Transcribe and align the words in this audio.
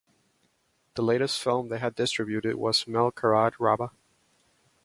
The 0.95 1.03
latest 1.03 1.39
film, 1.39 1.67
they 1.67 1.77
had 1.77 1.93
distributed 1.93 2.55
was 2.55 2.87
"Mel 2.87 3.11
Karade 3.11 3.59
Rabba". 3.59 3.91